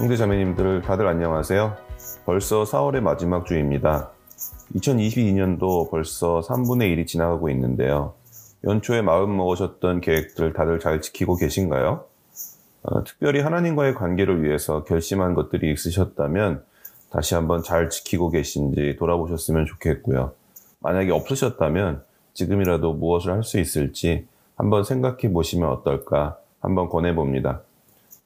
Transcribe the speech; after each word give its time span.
형제 0.00 0.16
자매님들 0.16 0.80
다들 0.80 1.06
안녕하세요. 1.06 1.76
벌써 2.24 2.62
4월의 2.64 3.00
마지막 3.00 3.44
주입니다. 3.44 4.10
2022년도 4.74 5.90
벌써 5.90 6.40
3분의 6.40 6.96
1이 6.96 7.06
지나가고 7.06 7.50
있는데요. 7.50 8.14
연초에 8.64 9.02
마음 9.02 9.36
먹으셨던 9.36 10.00
계획들 10.00 10.54
다들 10.54 10.80
잘 10.80 11.02
지키고 11.02 11.36
계신가요? 11.36 12.06
어, 12.82 13.04
특별히 13.04 13.40
하나님과의 13.40 13.94
관계를 13.94 14.42
위해서 14.42 14.84
결심한 14.84 15.34
것들이 15.34 15.70
있으셨다면 15.70 16.64
다시 17.10 17.34
한번 17.34 17.62
잘 17.62 17.90
지키고 17.90 18.30
계신지 18.30 18.96
돌아보셨으면 18.98 19.66
좋겠고요. 19.66 20.32
만약에 20.78 21.10
없으셨다면 21.12 22.02
지금이라도 22.32 22.94
무엇을 22.94 23.32
할 23.34 23.42
수 23.42 23.60
있을지 23.60 24.26
한번 24.56 24.82
생각해 24.82 25.30
보시면 25.30 25.68
어떨까 25.68 26.38
한번 26.58 26.88
권해봅니다. 26.88 27.60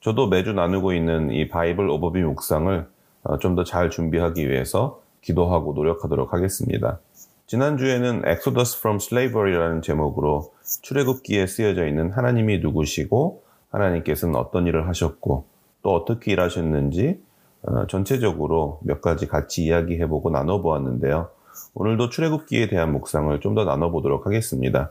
저도 0.04 0.26
매주 0.28 0.52
나누고 0.52 0.92
있는 0.92 1.30
이 1.30 1.48
바이블 1.48 1.88
오버뷰 1.88 2.18
묵상을 2.18 2.86
어, 3.22 3.38
좀더 3.38 3.64
잘 3.64 3.88
준비하기 3.88 4.50
위해서 4.50 5.00
기도하고 5.22 5.72
노력하도록 5.72 6.34
하겠습니다. 6.34 7.00
지난주에는 7.46 8.22
Exodus 8.28 8.80
from 8.80 8.96
Slavery라는 8.96 9.80
제목으로 9.80 10.52
출애굽기에 10.82 11.46
쓰여져 11.46 11.86
있는 11.86 12.12
하나님이 12.12 12.58
누구시고 12.58 13.44
하나님께서는 13.70 14.36
어떤 14.36 14.66
일을 14.66 14.88
하셨고 14.88 15.46
또 15.82 15.94
어떻게 15.94 16.32
일하셨는지 16.32 17.18
어, 17.62 17.86
전체적으로 17.86 18.80
몇 18.82 19.00
가지 19.00 19.26
같이 19.26 19.64
이야기해보고 19.64 20.28
나눠보았는데요. 20.28 21.30
오늘도 21.72 22.10
출애굽기에 22.10 22.68
대한 22.68 22.92
묵상을 22.92 23.40
좀 23.40 23.54
더 23.54 23.64
나눠보도록 23.64 24.26
하겠습니다. 24.26 24.90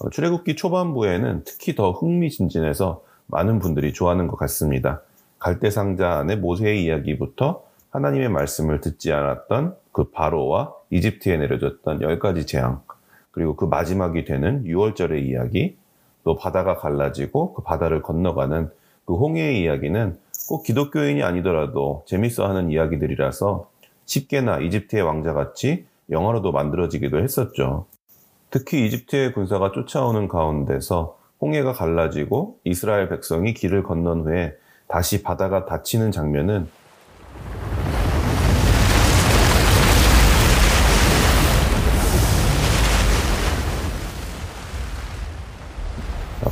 어, 0.00 0.10
출애굽기 0.10 0.54
초반부에는 0.56 1.44
특히 1.46 1.74
더 1.74 1.92
흥미진진해서 1.92 3.13
많은 3.26 3.58
분들이 3.58 3.92
좋아하는 3.92 4.26
것 4.26 4.36
같습니다. 4.36 5.02
갈대상자 5.38 6.18
안에 6.18 6.36
모세의 6.36 6.84
이야기부터 6.84 7.64
하나님의 7.90 8.28
말씀을 8.28 8.80
듣지 8.80 9.12
않았던 9.12 9.76
그 9.92 10.10
바로와 10.10 10.72
이집트에 10.90 11.36
내려졌던 11.36 12.02
열 12.02 12.18
가지 12.18 12.46
재앙, 12.46 12.82
그리고 13.30 13.56
그 13.56 13.64
마지막이 13.64 14.24
되는 14.24 14.64
6월절의 14.64 15.24
이야기, 15.24 15.76
또 16.24 16.36
바다가 16.36 16.76
갈라지고 16.76 17.54
그 17.54 17.62
바다를 17.62 18.02
건너가는 18.02 18.70
그 19.04 19.14
홍해의 19.14 19.60
이야기는 19.62 20.16
꼭 20.48 20.62
기독교인이 20.62 21.22
아니더라도 21.22 22.04
재밌어 22.06 22.46
하는 22.48 22.70
이야기들이라서 22.70 23.68
쉽게나 24.06 24.60
이집트의 24.60 25.02
왕자같이 25.02 25.86
영화로도 26.10 26.52
만들어지기도 26.52 27.18
했었죠. 27.18 27.86
특히 28.50 28.86
이집트의 28.86 29.32
군사가 29.32 29.72
쫓아오는 29.72 30.28
가운데서 30.28 31.18
홍해가 31.44 31.74
갈라지고 31.74 32.58
이스라엘 32.64 33.10
백성이 33.10 33.52
길을 33.52 33.82
건넌 33.82 34.22
후에 34.22 34.54
다시 34.88 35.22
바다가 35.22 35.66
닫히는 35.66 36.10
장면은 36.10 36.66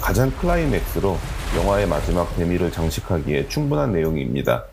가장 0.02 0.30
클라이맥스로 0.32 1.16
영화의 1.56 1.86
마지막 1.86 2.36
대미를 2.36 2.70
장식하기에 2.70 3.48
충분한 3.48 3.92
내용입니다. 3.92 4.66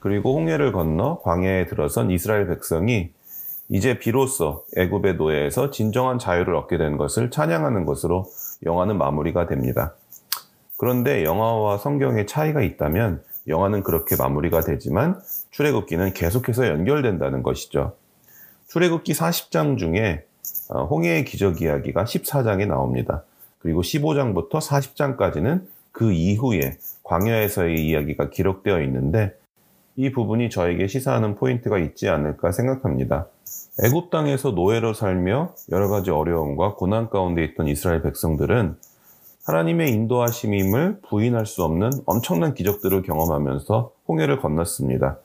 그리고 0.00 0.34
홍해를 0.34 0.72
건너 0.72 1.20
광야에 1.22 1.66
들어선 1.66 2.10
이스라엘 2.10 2.48
백성이 2.48 3.10
이제 3.68 3.98
비로소 3.98 4.64
애굽의 4.76 5.14
노예에서 5.14 5.70
진정한 5.70 6.18
자유를 6.18 6.56
얻게 6.56 6.76
된 6.76 6.96
것을 6.96 7.30
찬양하는 7.30 7.84
것으로 7.86 8.26
영화는 8.64 8.98
마무리가 8.98 9.46
됩니다. 9.46 9.94
그런데 10.76 11.24
영화와 11.24 11.78
성경의 11.78 12.26
차이가 12.26 12.62
있다면 12.62 13.22
영화는 13.46 13.82
그렇게 13.82 14.16
마무리가 14.16 14.62
되지만 14.62 15.20
출애굽기는 15.50 16.14
계속해서 16.14 16.68
연결된다는 16.68 17.42
것이죠. 17.42 17.94
출애굽기 18.68 19.12
40장 19.12 19.78
중에 19.78 20.24
어, 20.68 20.84
홍해의 20.84 21.24
기적 21.24 21.60
이야기가 21.60 22.04
14장에 22.04 22.66
나옵니다. 22.66 23.22
그리고 23.58 23.82
15장부터 23.82 24.60
40장까지는 24.60 25.66
그 25.92 26.12
이후에 26.12 26.76
광야에서의 27.04 27.86
이야기가 27.86 28.30
기록되어 28.30 28.82
있는데 28.82 29.34
이 29.96 30.10
부분이 30.10 30.50
저에게 30.50 30.88
시사하는 30.88 31.36
포인트가 31.36 31.78
있지 31.78 32.08
않을까 32.08 32.50
생각합니다. 32.50 33.28
애굽 33.82 34.10
땅에서 34.10 34.52
노예로 34.52 34.94
살며 34.94 35.54
여러 35.72 35.88
가지 35.88 36.10
어려움과 36.10 36.74
고난 36.74 37.10
가운데 37.10 37.42
있던 37.42 37.66
이스라엘 37.66 38.02
백성들은 38.02 38.76
하나님의 39.46 39.90
인도하심임을 39.90 41.00
부인할 41.08 41.44
수 41.44 41.64
없는 41.64 41.90
엄청난 42.06 42.54
기적들을 42.54 43.02
경험하면서 43.02 43.90
홍해를 44.06 44.40
건넜습니다. 44.40 45.18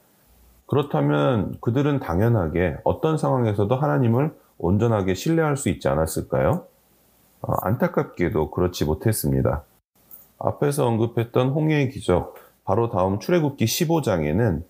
그렇다면 0.66 1.58
그들은 1.62 2.00
당연하게 2.00 2.78
어떤 2.84 3.18
상황에서도 3.18 3.74
하나님을 3.76 4.34
온전하게 4.58 5.14
신뢰할 5.14 5.56
수 5.56 5.70
있지 5.70 5.88
않았을까요? 5.88 6.66
어, 7.42 7.54
안타깝게도 7.62 8.50
그렇지 8.50 8.86
못했습니다. 8.86 9.64
앞에서 10.40 10.88
언급했던 10.88 11.50
홍해의 11.50 11.90
기적, 11.92 12.36
바로 12.66 12.90
다음 12.90 13.20
출애굽기 13.20 13.66
15장에는 13.66 14.64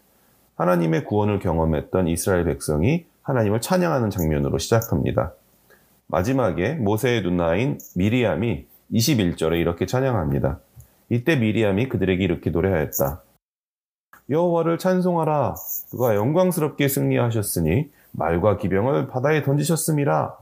하나님의 0.55 1.05
구원을 1.05 1.39
경험했던 1.39 2.07
이스라엘 2.07 2.43
백성이 2.43 3.05
하나님을 3.23 3.61
찬양하는 3.61 4.09
장면으로 4.09 4.57
시작합니다. 4.57 5.33
마지막에 6.07 6.73
모세의 6.73 7.21
누나인 7.21 7.77
미리암이 7.95 8.65
21절에 8.91 9.59
이렇게 9.59 9.85
찬양합니다. 9.85 10.59
이때 11.09 11.35
미리암이 11.35 11.89
그들에게 11.89 12.23
이렇게 12.23 12.49
노래하였다. 12.49 13.21
여호와를 14.29 14.77
찬송하라. 14.77 15.55
그가 15.91 16.15
영광스럽게 16.15 16.87
승리하셨으니 16.87 17.91
말과 18.11 18.57
기병을 18.57 19.07
바다에 19.07 19.43
던지셨음이라. 19.43 20.37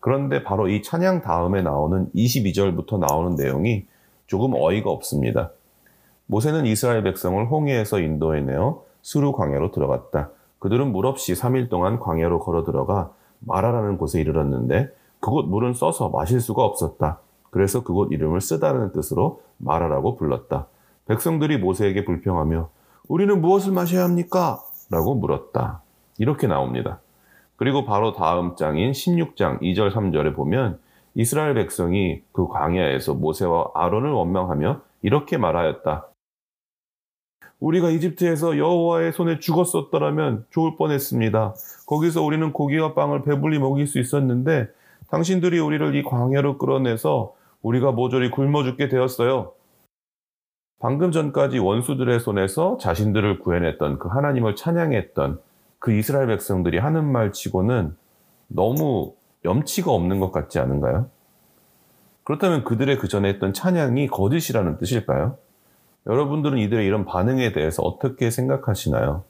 그런데 0.00 0.42
바로 0.42 0.68
이 0.68 0.82
찬양 0.82 1.20
다음에 1.20 1.62
나오는 1.62 2.10
22절부터 2.14 2.98
나오는 2.98 3.36
내용이 3.36 3.86
조금 4.26 4.54
어이가 4.54 4.90
없습니다. 4.90 5.50
모세는 6.26 6.64
이스라엘 6.64 7.02
백성을 7.02 7.44
홍해에서 7.46 8.00
인도해내어 8.00 8.84
수루 9.02 9.32
광야로 9.32 9.72
들어갔다. 9.72 10.30
그들은 10.60 10.92
물 10.92 11.06
없이 11.06 11.32
3일 11.32 11.68
동안 11.68 11.98
광야로 11.98 12.38
걸어 12.38 12.64
들어가 12.64 13.10
마라라는 13.40 13.98
곳에 13.98 14.20
이르렀는데 14.20 14.90
그곳 15.18 15.46
물은 15.46 15.74
써서 15.74 16.08
마실 16.10 16.40
수가 16.40 16.64
없었다. 16.64 17.18
그래서 17.50 17.82
그곳 17.82 18.12
이름을 18.12 18.40
쓰다는 18.40 18.92
뜻으로 18.92 19.42
마라라고 19.58 20.16
불렀다. 20.16 20.66
백성들이 21.06 21.58
모세에게 21.58 22.04
불평하며 22.04 22.68
우리는 23.08 23.40
무엇을 23.40 23.72
마셔야 23.72 24.04
합니까? 24.04 24.60
라고 24.90 25.14
물었다. 25.14 25.82
이렇게 26.18 26.46
나옵니다. 26.46 27.00
그리고 27.56 27.84
바로 27.84 28.12
다음 28.12 28.54
장인 28.56 28.92
16장 28.92 29.60
2절 29.60 29.92
3절에 29.92 30.34
보면 30.34 30.78
이스라엘 31.14 31.54
백성이 31.54 32.22
그 32.32 32.46
광야에서 32.46 33.14
모세와 33.14 33.70
아론을 33.74 34.12
원망하며 34.12 34.80
이렇게 35.02 35.36
말하였다. 35.36 36.06
우리가 37.60 37.90
이집트에서 37.90 38.58
여호와의 38.58 39.12
손에 39.12 39.38
죽었었더라면 39.38 40.46
좋을 40.50 40.76
뻔했습니다. 40.76 41.54
거기서 41.86 42.22
우리는 42.22 42.52
고기와 42.52 42.94
빵을 42.94 43.22
배불리 43.22 43.58
먹일 43.58 43.86
수 43.86 43.98
있었는데 43.98 44.68
당신들이 45.10 45.58
우리를 45.58 45.94
이 45.94 46.02
광야로 46.02 46.58
끌어내서 46.58 47.34
우리가 47.62 47.92
모조리 47.92 48.30
굶어 48.30 48.64
죽게 48.64 48.88
되었어요. 48.88 49.52
방금 50.78 51.12
전까지 51.12 51.58
원수들의 51.58 52.20
손에서 52.20 52.78
자신들을 52.78 53.40
구해냈던 53.40 53.98
그 53.98 54.08
하나님을 54.08 54.56
찬양했던 54.56 55.38
그 55.78 55.92
이스라엘 55.92 56.28
백성들이 56.28 56.78
하는 56.78 57.04
말 57.10 57.32
치고는 57.32 57.94
너무 58.48 59.14
염치가 59.44 59.90
없는 59.92 60.20
것 60.20 60.32
같지 60.32 60.58
않은가요? 60.58 61.10
그렇다면 62.24 62.64
그들의 62.64 62.96
그 62.98 63.08
전에 63.08 63.28
했던 63.28 63.52
찬양이 63.52 64.06
거짓이라는 64.06 64.78
뜻일까요? 64.78 65.36
여러분들은 66.06 66.58
이들의 66.58 66.86
이런 66.86 67.04
반응에 67.04 67.52
대해서 67.52 67.82
어떻게 67.82 68.30
생각하시나요? 68.30 69.24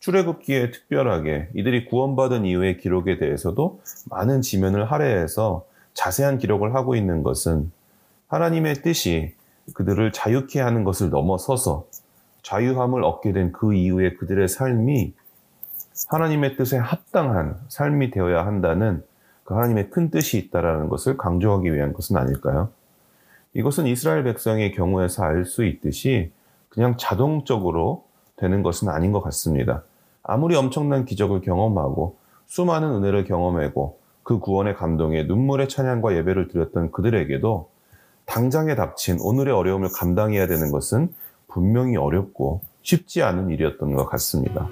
출애굽기에 0.00 0.70
특별하게 0.70 1.50
이들이 1.54 1.84
구원받은 1.84 2.46
이후의 2.46 2.78
기록에 2.78 3.18
대해서도 3.18 3.80
많은 4.08 4.40
지면을 4.40 4.90
할애해서 4.90 5.66
자세한 5.92 6.38
기록을 6.38 6.74
하고 6.74 6.96
있는 6.96 7.22
것은 7.22 7.70
하나님의 8.28 8.76
뜻이 8.76 9.34
그들을 9.74 10.10
자유케 10.12 10.60
하는 10.60 10.84
것을 10.84 11.10
넘어서서 11.10 11.86
자유함을 12.42 13.04
얻게 13.04 13.32
된 13.32 13.52
그 13.52 13.74
이후에 13.74 14.14
그들의 14.14 14.48
삶이 14.48 15.12
하나님의 16.08 16.56
뜻에 16.56 16.78
합당한 16.78 17.58
삶이 17.68 18.10
되어야 18.10 18.46
한다는 18.46 19.04
그 19.44 19.54
하나님의 19.54 19.90
큰 19.90 20.10
뜻이 20.10 20.38
있다라는 20.38 20.88
것을 20.88 21.18
강조하기 21.18 21.74
위한 21.74 21.92
것은 21.92 22.16
아닐까요? 22.16 22.70
이것은 23.54 23.86
이스라엘 23.86 24.22
백성의 24.24 24.72
경우에서 24.72 25.24
알 25.24 25.44
수 25.44 25.64
있듯이 25.64 26.32
그냥 26.68 26.96
자동적으로 26.96 28.04
되는 28.36 28.62
것은 28.62 28.88
아닌 28.88 29.12
것 29.12 29.20
같습니다. 29.22 29.82
아무리 30.22 30.54
엄청난 30.54 31.04
기적을 31.04 31.40
경험하고 31.40 32.16
수많은 32.46 32.90
은혜를 32.90 33.24
경험하고 33.24 33.98
그 34.22 34.38
구원의 34.38 34.76
감동에 34.76 35.24
눈물의 35.24 35.68
찬양과 35.68 36.14
예배를 36.16 36.48
드렸던 36.48 36.92
그들에게도 36.92 37.70
당장에 38.26 38.76
닥친 38.76 39.18
오늘의 39.20 39.52
어려움을 39.52 39.88
감당해야 39.92 40.46
되는 40.46 40.70
것은 40.70 41.12
분명히 41.48 41.96
어렵고 41.96 42.60
쉽지 42.82 43.22
않은 43.22 43.50
일이었던 43.50 43.94
것 43.94 44.06
같습니다. 44.06 44.68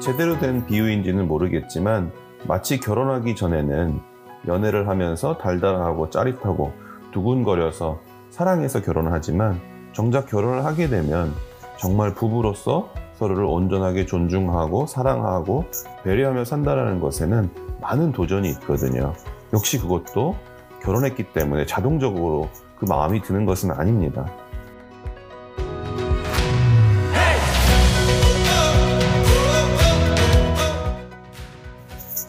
제대로 0.00 0.38
된 0.38 0.66
비유인지는 0.66 1.28
모르겠지만 1.28 2.12
마치 2.46 2.78
결혼하기 2.78 3.36
전에는 3.36 4.00
연애를 4.46 4.88
하면서 4.88 5.38
달달하고 5.38 6.10
짜릿하고 6.10 6.72
두근거려서 7.12 8.00
사랑해서 8.30 8.82
결혼을 8.82 9.12
하지만 9.12 9.60
정작 9.92 10.26
결혼을 10.26 10.64
하게 10.64 10.88
되면 10.88 11.32
정말 11.78 12.14
부부로서 12.14 12.90
서로를 13.14 13.44
온전하게 13.44 14.06
존중하고 14.06 14.86
사랑하고 14.86 15.64
배려하며 16.02 16.44
산다는 16.44 17.00
것에는 17.00 17.48
많은 17.80 18.12
도전이 18.12 18.50
있거든요. 18.50 19.14
역시 19.52 19.78
그것도 19.78 20.34
결혼했기 20.82 21.32
때문에 21.32 21.64
자동적으로 21.64 22.48
그 22.76 22.84
마음이 22.84 23.22
드는 23.22 23.46
것은 23.46 23.70
아닙니다. 23.70 24.26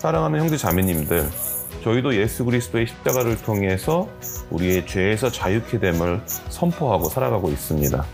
사랑하는 0.06 0.40
형제 0.40 0.56
자매님들, 0.56 1.24
저희도 1.84 2.14
예수 2.14 2.46
그리스도의 2.46 2.86
십자가를 2.86 3.42
통해서 3.42 4.08
우리의 4.52 4.86
죄에서 4.86 5.32
자유케 5.32 5.80
됨을 5.80 6.22
선포하고 6.28 7.06
살아가고 7.06 7.50
있습니다. 7.50 8.06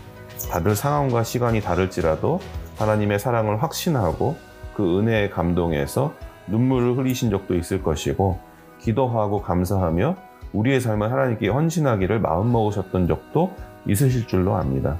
다들 0.50 0.74
상황과 0.74 1.22
시간이 1.22 1.60
다를지라도 1.60 2.40
하나님의 2.78 3.18
사랑을 3.18 3.62
확신하고 3.62 4.36
그 4.74 5.00
은혜에 5.00 5.28
감동해서 5.28 6.14
눈물을 6.46 6.96
흘리신 6.96 7.28
적도 7.28 7.54
있을 7.56 7.82
것이고 7.82 8.38
기도하고 8.80 9.42
감사하며 9.42 10.16
우리의 10.54 10.80
삶을 10.80 11.12
하나님께 11.12 11.48
헌신하기를 11.48 12.20
마음먹으셨던 12.20 13.06
적도 13.06 13.54
있으실 13.86 14.26
줄로 14.26 14.56
압니다. 14.56 14.98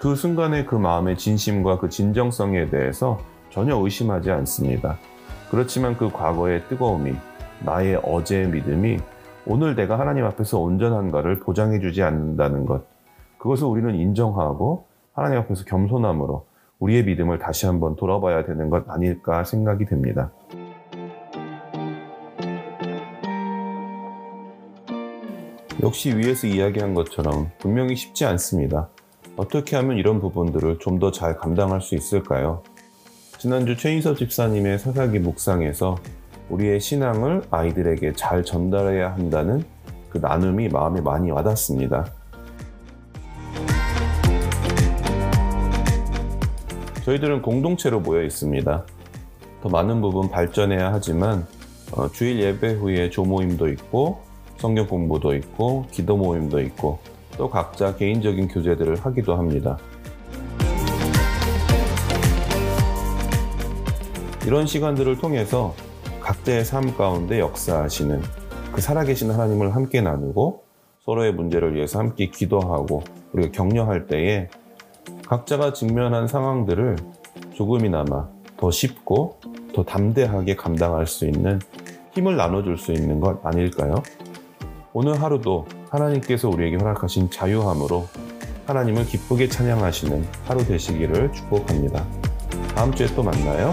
그 0.00 0.16
순간의 0.16 0.66
그 0.66 0.74
마음의 0.74 1.18
진심과 1.18 1.78
그 1.78 1.88
진정성에 1.88 2.70
대해서 2.70 3.20
전혀 3.48 3.76
의심하지 3.76 4.32
않습니다. 4.32 4.98
그렇지만 5.50 5.96
그 5.96 6.10
과거의 6.10 6.62
뜨거움이 6.68 7.14
나의 7.64 7.96
어제의 8.02 8.48
믿음이 8.48 8.98
오늘 9.46 9.76
내가 9.76 9.98
하나님 9.98 10.24
앞에서 10.24 10.58
온전한가를 10.58 11.38
보장해 11.40 11.78
주지 11.80 12.02
않는다는 12.02 12.66
것. 12.66 12.84
그것을 13.38 13.66
우리는 13.66 13.94
인정하고 13.94 14.86
하나님 15.14 15.38
앞에서 15.40 15.64
겸손함으로 15.64 16.46
우리의 16.80 17.04
믿음을 17.04 17.38
다시 17.38 17.66
한번 17.66 17.96
돌아봐야 17.96 18.44
되는 18.44 18.68
것 18.70 18.88
아닐까 18.90 19.44
생각이 19.44 19.86
됩니다. 19.86 20.30
역시 25.82 26.16
위에서 26.16 26.46
이야기한 26.46 26.94
것처럼 26.94 27.50
분명히 27.58 27.94
쉽지 27.96 28.24
않습니다. 28.24 28.88
어떻게 29.36 29.76
하면 29.76 29.98
이런 29.98 30.20
부분들을 30.20 30.78
좀 30.78 30.98
더 30.98 31.10
잘 31.12 31.36
감당할 31.36 31.80
수 31.82 31.94
있을까요? 31.94 32.62
지난주 33.46 33.76
최인서 33.76 34.16
집사님의 34.16 34.80
사사기 34.80 35.20
묵상에서 35.20 35.94
우리의 36.48 36.80
신앙을 36.80 37.42
아이들에게 37.52 38.14
잘 38.14 38.42
전달해야 38.42 39.12
한다는 39.12 39.62
그 40.10 40.18
나눔이 40.18 40.68
마음에 40.70 41.00
많이 41.00 41.30
와닿습니다. 41.30 42.10
저희들은 47.04 47.42
공동체로 47.42 48.00
모여 48.00 48.24
있습니다. 48.24 48.84
더 49.62 49.68
많은 49.68 50.00
부분 50.00 50.28
발전해야 50.28 50.92
하지만 50.92 51.46
어, 51.92 52.08
주일 52.08 52.40
예배 52.40 52.72
후에 52.72 53.10
조모임도 53.10 53.68
있고 53.68 54.22
성경 54.56 54.88
공부도 54.88 55.36
있고 55.36 55.86
기도 55.92 56.16
모임도 56.16 56.60
있고 56.62 56.98
또 57.38 57.48
각자 57.48 57.94
개인적인 57.94 58.48
교제들을 58.48 58.96
하기도 58.96 59.36
합니다. 59.36 59.78
이런 64.46 64.64
시간들을 64.64 65.18
통해서 65.18 65.74
각자의 66.20 66.64
삶 66.64 66.96
가운데 66.96 67.40
역사하시는 67.40 68.22
그 68.72 68.80
살아계신 68.80 69.28
하나님을 69.32 69.74
함께 69.74 70.00
나누고 70.00 70.62
서로의 71.04 71.32
문제를 71.32 71.74
위해서 71.74 71.98
함께 71.98 72.26
기도하고 72.26 73.02
우리가 73.32 73.50
격려할 73.50 74.06
때에 74.06 74.48
각자가 75.26 75.72
직면한 75.72 76.28
상황들을 76.28 76.96
조금이나마 77.54 78.28
더 78.56 78.70
쉽고 78.70 79.40
더 79.74 79.82
담대하게 79.82 80.54
감당할 80.54 81.08
수 81.08 81.26
있는 81.26 81.58
힘을 82.12 82.36
나눠줄 82.36 82.78
수 82.78 82.92
있는 82.92 83.18
것 83.18 83.44
아닐까요? 83.44 83.96
오늘 84.92 85.20
하루도 85.20 85.66
하나님께서 85.90 86.48
우리에게 86.48 86.76
허락하신 86.76 87.30
자유함으로 87.30 88.06
하나님을 88.66 89.06
기쁘게 89.06 89.48
찬양하시는 89.48 90.24
하루 90.44 90.64
되시기를 90.64 91.32
축복합니다. 91.32 92.06
다음 92.76 92.94
주에 92.94 93.06
또 93.08 93.24
만나요. 93.24 93.72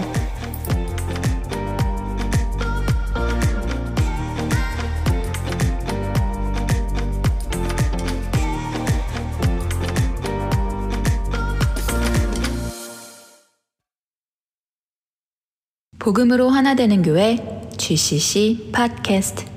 복음으로 16.04 16.50
하나 16.50 16.74
되는 16.74 17.00
교회 17.00 17.38
GCC 17.78 18.72
팟캐스트 18.72 19.53